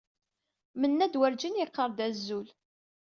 [0.79, 2.47] Mennad werǧin yeqqar-d azul.